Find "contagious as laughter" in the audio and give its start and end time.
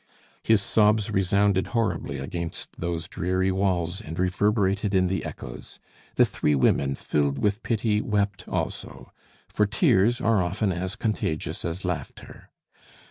10.95-12.49